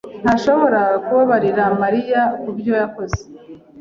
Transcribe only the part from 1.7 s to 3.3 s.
Mariya kubyo yakoze.